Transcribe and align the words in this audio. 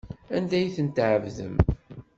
Anda 0.35 0.55
ay 0.57 0.69
ten-tɛebdem? 0.75 1.55